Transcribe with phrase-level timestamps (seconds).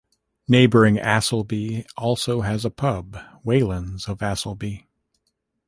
[0.47, 4.87] Neighbouring Asselby also has a pub, Whelans of Asselby.